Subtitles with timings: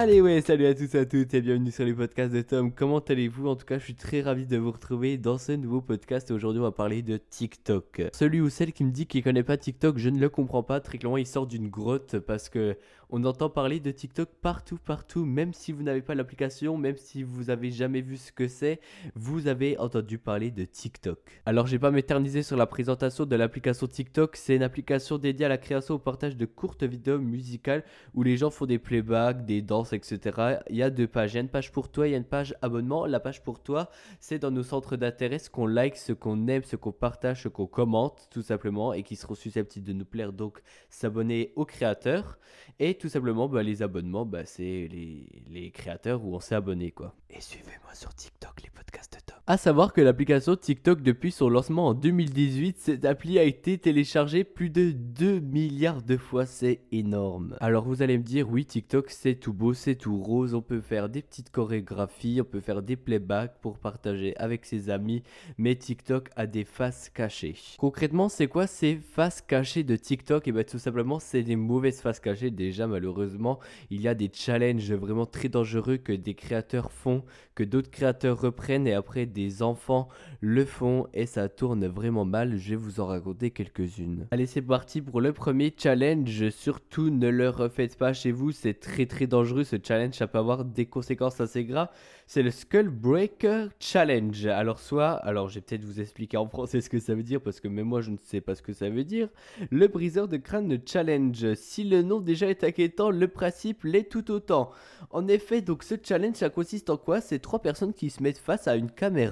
[0.00, 2.70] Allez ouais, salut à tous et à toutes et bienvenue sur les podcasts de Tom.
[2.70, 3.48] Comment allez-vous?
[3.48, 6.30] En tout cas, je suis très ravi de vous retrouver dans ce nouveau podcast.
[6.30, 8.02] Aujourd'hui, on va parler de TikTok.
[8.12, 10.78] Celui ou celle qui me dit qu'il connaît pas TikTok, je ne le comprends pas.
[10.78, 12.76] Très clairement, il sort d'une grotte parce que
[13.10, 15.24] on entend parler de TikTok partout, partout.
[15.24, 18.80] Même si vous n'avez pas l'application, même si vous avez jamais vu ce que c'est,
[19.14, 21.18] vous avez entendu parler de TikTok.
[21.46, 24.36] Alors, je vais pas m'éterniser sur la présentation de l'application TikTok.
[24.36, 27.82] C'est une application dédiée à la création au partage de courtes vidéos musicales
[28.14, 30.58] où les gens font des playbacks, des danses etc.
[30.68, 31.32] Il y a deux pages.
[31.32, 33.06] Il y a une page pour toi, il y a une page abonnement.
[33.06, 33.90] La page pour toi,
[34.20, 37.48] c'est dans nos centres d'intérêt ce qu'on like, ce qu'on aime, ce qu'on partage, ce
[37.48, 40.32] qu'on commente, tout simplement, et qui seront susceptibles de nous plaire.
[40.32, 42.38] Donc, s'abonner aux créateurs.
[42.78, 46.90] Et tout simplement, bah, les abonnements, bah, c'est les, les créateurs où on s'est abonné,
[46.90, 47.14] quoi.
[47.30, 49.37] Et suivez-moi sur TikTok, les podcasts de Top.
[49.50, 54.44] À savoir que l'application TikTok, depuis son lancement en 2018, cette appli a été téléchargée
[54.44, 56.44] plus de 2 milliards de fois.
[56.44, 57.56] C'est énorme.
[57.60, 60.82] Alors, vous allez me dire, oui, TikTok, c'est tout beau, c'est tout rose, on peut
[60.82, 65.22] faire des petites chorégraphies, on peut faire des playbacks pour partager avec ses amis,
[65.56, 67.56] mais TikTok a des faces cachées.
[67.78, 70.46] Concrètement, c'est quoi ces faces cachées de TikTok?
[70.46, 72.50] Et eh bien tout simplement, c'est des mauvaises faces cachées.
[72.50, 77.24] Déjà, malheureusement, il y a des challenges vraiment très dangereux que des créateurs font,
[77.54, 80.08] que d'autres créateurs reprennent et après des enfants
[80.40, 82.56] le font et ça tourne vraiment mal.
[82.56, 84.26] Je vais vous en raconter quelques-unes.
[84.30, 86.50] Allez, c'est parti pour le premier challenge.
[86.50, 90.38] Surtout, ne le refaites pas chez vous, c'est très très dangereux ce challenge, ça peut
[90.38, 91.88] avoir des conséquences assez graves.
[92.26, 94.46] C'est le Skull Breaker Challenge.
[94.46, 97.40] Alors soit, alors je vais peut-être vous expliquer en français ce que ça veut dire
[97.40, 99.28] parce que même moi je ne sais pas ce que ça veut dire.
[99.70, 101.54] Le briseur de crâne challenge.
[101.54, 104.70] Si le nom déjà est inquiétant, le principe l'est tout autant.
[105.10, 107.22] En effet, donc ce challenge ça consiste en quoi?
[107.22, 109.27] C'est trois personnes qui se mettent face à une caméra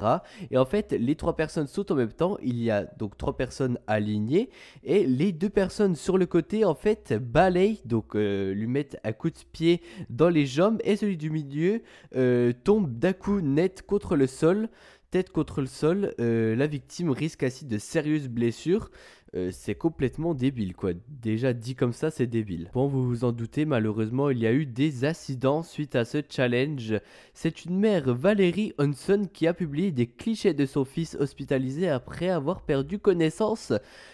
[0.50, 2.39] et en fait les trois personnes sautent en même temps.
[2.42, 4.51] Il y a donc trois personnes alignées
[4.84, 9.12] et les deux personnes sur le côté en fait balayent donc euh, lui mettent un
[9.12, 11.83] coup de pied dans les jambes et celui du milieu
[12.14, 14.68] euh, tombe d'un coup net contre le sol.
[15.12, 18.90] Tête contre le sol, euh, la victime risque ainsi de sérieuses blessures.
[19.36, 20.92] Euh, c'est complètement débile quoi.
[21.08, 22.70] Déjà dit comme ça, c'est débile.
[22.73, 26.23] Bon, vous vous en doutez, malheureusement, il y a eu des accidents suite à ce
[26.29, 26.95] challenge.
[27.35, 32.30] C'est une mère, Valérie Hanson, qui a publié des clichés de son fils hospitalisé après
[32.30, 33.73] avoir perdu connaissance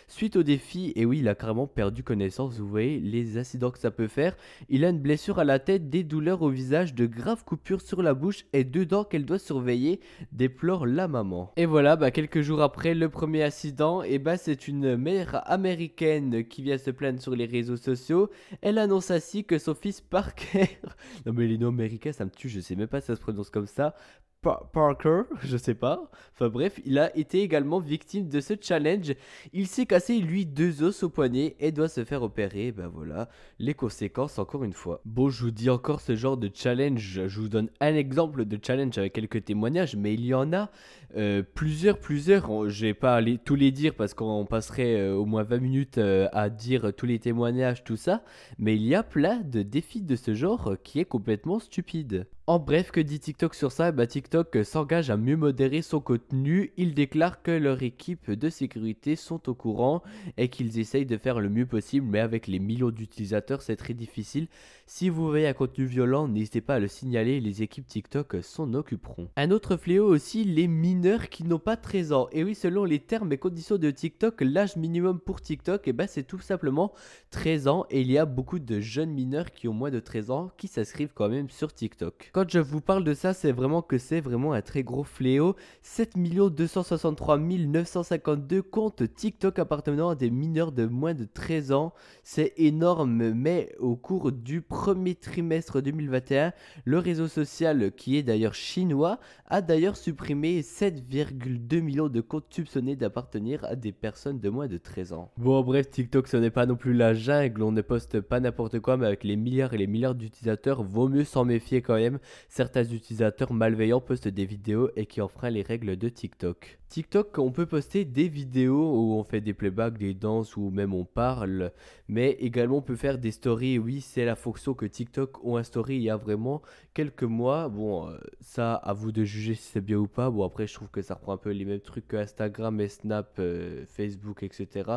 [0.08, 0.92] suite au défi.
[0.96, 4.36] Et oui, il a carrément perdu connaissance, vous voyez les accidents que ça peut faire.
[4.68, 8.02] Il a une blessure à la tête, des douleurs au visage, de graves coupures sur
[8.02, 10.00] la bouche et deux dents qu'elle doit surveiller,
[10.32, 11.52] déplore la maman.
[11.56, 15.11] Et voilà, bah, quelques jours après le premier accident, et bah c'est une mère
[15.46, 18.30] américaine qui vient se plaindre sur les réseaux sociaux.
[18.60, 20.78] Elle annonce ainsi que son fils Parker,
[21.26, 23.20] non mais les noms américains ça me tue, je sais même pas si ça se
[23.20, 23.94] prononce comme ça,
[24.42, 26.10] Parker, je sais pas.
[26.34, 29.14] Enfin bref, il a été également victime de ce challenge.
[29.52, 32.72] Il s'est cassé lui deux os au poignet et doit se faire opérer.
[32.72, 33.28] Ben voilà,
[33.60, 35.00] les conséquences encore une fois.
[35.04, 37.22] Bon, je vous dis encore ce genre de challenge.
[37.28, 40.70] Je vous donne un exemple de challenge avec quelques témoignages, mais il y en a
[41.16, 42.68] euh, plusieurs, plusieurs.
[42.68, 45.98] Je vais pas aller tous les dire parce qu'on passerait euh, au moins 20 minutes
[45.98, 48.24] euh, à dire tous les témoignages, tout ça.
[48.58, 52.26] Mais il y a plein de défis de ce genre qui est complètement stupide.
[52.48, 53.92] En bref, que dit TikTok sur ça?
[53.92, 54.31] Bah, TikTok
[54.62, 56.72] s'engage à mieux modérer son contenu.
[56.76, 60.02] Il déclare que leur équipe de sécurité sont au courant
[60.36, 63.94] et qu'ils essayent de faire le mieux possible, mais avec les millions d'utilisateurs, c'est très
[63.94, 64.48] difficile.
[64.86, 68.74] Si vous voyez un contenu violent, n'hésitez pas à le signaler, les équipes TikTok s'en
[68.74, 69.28] occuperont.
[69.36, 72.28] Un autre fléau aussi, les mineurs qui n'ont pas 13 ans.
[72.32, 76.06] Et oui, selon les termes et conditions de TikTok, l'âge minimum pour TikTok, eh ben,
[76.06, 76.92] c'est tout simplement
[77.30, 77.86] 13 ans.
[77.90, 80.68] Et il y a beaucoup de jeunes mineurs qui ont moins de 13 ans qui
[80.68, 82.30] s'inscrivent quand même sur TikTok.
[82.32, 85.56] Quand je vous parle de ça, c'est vraiment que c'est vraiment un très gros fléau.
[85.82, 91.92] 7 263 952 comptes TikTok appartenant à des mineurs de moins de 13 ans.
[92.22, 96.52] C'est énorme, mais au cours du premier trimestre 2021,
[96.84, 102.96] le réseau social, qui est d'ailleurs chinois, a d'ailleurs supprimé 7,2 millions de comptes soupçonnés
[102.96, 105.30] d'appartenir à des personnes de moins de 13 ans.
[105.36, 108.80] Bon, bref, TikTok, ce n'est pas non plus la jungle, on ne poste pas n'importe
[108.80, 112.18] quoi, mais avec les milliards et les milliards d'utilisateurs, vaut mieux s'en méfier quand même
[112.48, 116.78] certains utilisateurs malveillants postent des vidéos et qui enfreignent les règles de TikTok.
[116.90, 120.92] TikTok, on peut poster des vidéos où on fait des playbacks, des danses ou même
[120.92, 121.72] on parle,
[122.08, 123.78] mais également on peut faire des stories.
[123.78, 126.60] Oui, c'est la fonction que TikTok ont instaurée il y a vraiment
[126.92, 127.70] quelques mois.
[127.70, 130.28] Bon, euh, ça, à vous de juger si c'est bien ou pas.
[130.28, 132.88] Bon, après, je trouve que ça reprend un peu les mêmes trucs que Instagram et
[132.88, 134.90] Snap, euh, Facebook, etc.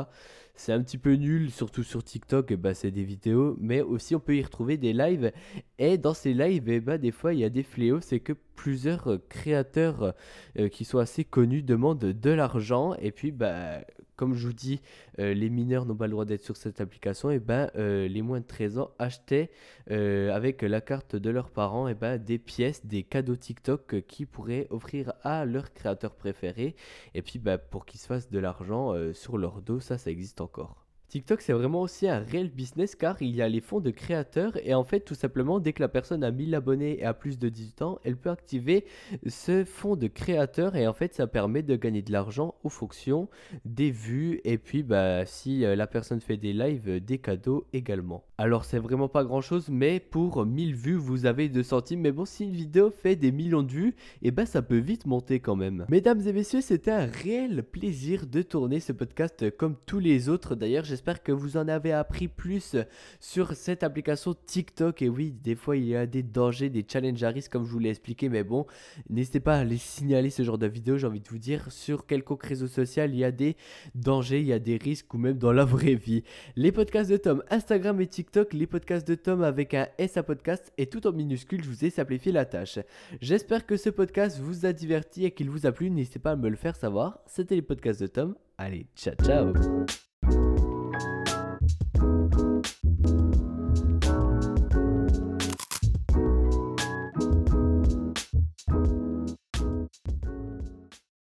[0.56, 4.20] C'est un petit peu nul, surtout sur TikTok, bah, c'est des vidéos, mais aussi on
[4.20, 5.32] peut y retrouver des lives.
[5.80, 8.34] Et dans ces lives, eh bah, des fois, il y a des fléaux, c'est que
[8.56, 10.14] plusieurs créateurs
[10.60, 12.96] euh, qui sont assez connus demandent de l'argent.
[12.96, 13.82] Et puis bah
[14.16, 14.82] comme je vous dis,
[15.20, 18.22] euh, les mineurs n'ont pas le droit d'être sur cette application, et ben euh, les
[18.22, 19.52] moins de 13 ans achetaient
[19.90, 24.68] avec la carte de leurs parents et ben, des pièces, des cadeaux TikTok qu'ils pourraient
[24.70, 26.76] offrir à leurs créateurs préférés,
[27.14, 30.42] et puis ben, pour qu'ils se fassent de l'argent sur leur dos, ça ça existe
[30.42, 30.85] encore.
[31.08, 34.58] TikTok, c'est vraiment aussi un réel business car il y a les fonds de créateurs
[34.64, 37.38] et en fait, tout simplement, dès que la personne a 1000 abonnés et a plus
[37.38, 38.86] de 18 ans, elle peut activer
[39.28, 43.30] ce fonds de créateurs et en fait, ça permet de gagner de l'argent aux fonctions
[43.66, 48.24] des vues et puis, bah, si euh, la personne fait des lives, des cadeaux également.
[48.38, 52.02] Alors, c'est vraiment pas grand chose, mais pour 1000 vues, vous avez 2 centimes.
[52.02, 54.78] Mais bon, si une vidéo fait des millions de vues, et eh ben, ça peut
[54.78, 55.86] vite monter quand même.
[55.90, 60.56] Mesdames et messieurs, c'était un réel plaisir de tourner ce podcast comme tous les autres.
[60.56, 62.78] D'ailleurs, J'espère que vous en avez appris plus
[63.20, 65.02] sur cette application TikTok.
[65.02, 67.70] Et oui, des fois, il y a des dangers, des challenges à risque, comme je
[67.70, 68.30] vous l'ai expliqué.
[68.30, 68.66] Mais bon,
[69.10, 70.98] n'hésitez pas à les signaler ce genre de vidéo.
[70.98, 73.58] J'ai envie de vous dire, sur quelconque réseau social, il y a des
[73.94, 76.24] dangers, il y a des risques, ou même dans la vraie vie.
[76.56, 80.24] Les podcasts de Tom, Instagram et TikTok, les podcasts de Tom avec un S à
[80.24, 82.80] podcast et tout en minuscule, je vous ai simplifié la tâche.
[83.20, 85.90] J'espère que ce podcast vous a diverti et qu'il vous a plu.
[85.90, 87.20] N'hésitez pas à me le faire savoir.
[87.26, 88.36] C'était les podcasts de Tom.
[88.58, 89.52] Allez, ciao ciao